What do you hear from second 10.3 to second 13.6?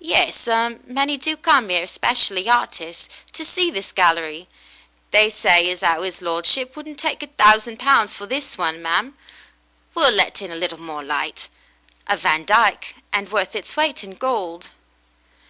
in a little more light. A Vandyke— and worth